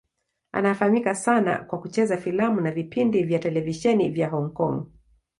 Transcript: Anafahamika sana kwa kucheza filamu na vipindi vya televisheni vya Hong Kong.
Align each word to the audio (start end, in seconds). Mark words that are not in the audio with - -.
Anafahamika 0.51 1.15
sana 1.15 1.57
kwa 1.63 1.79
kucheza 1.79 2.17
filamu 2.17 2.61
na 2.61 2.71
vipindi 2.71 3.23
vya 3.23 3.39
televisheni 3.39 4.09
vya 4.09 4.29
Hong 4.29 4.53
Kong. 4.53 4.85